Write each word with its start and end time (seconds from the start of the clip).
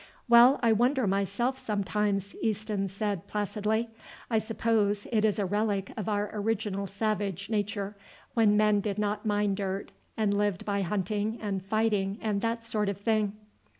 "Well, 0.27 0.59
I 0.63 0.71
wonder 0.71 1.05
myself 1.05 1.59
sometimes," 1.59 2.35
Easton 2.41 2.87
said 2.87 3.27
placidly. 3.27 3.91
"I 4.31 4.39
suppose 4.39 5.05
it 5.11 5.23
is 5.23 5.37
a 5.37 5.45
relic 5.45 5.91
of 5.95 6.09
our 6.09 6.31
original 6.33 6.87
savage 6.87 7.51
nature, 7.51 7.95
when 8.33 8.57
men 8.57 8.79
did 8.81 8.97
not 8.97 9.27
mind 9.27 9.57
dirt, 9.57 9.91
and 10.17 10.33
lived 10.33 10.65
by 10.65 10.81
hunting 10.81 11.37
and 11.39 11.63
fighting 11.63 12.17
and 12.19 12.41
that 12.41 12.63
sort 12.63 12.89
of 12.89 12.97
thing." 12.97 13.33